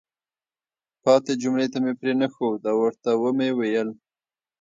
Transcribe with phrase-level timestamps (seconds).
[1.03, 3.89] پاتې جملې ته مې پرېنښود او ورته ومې ویل: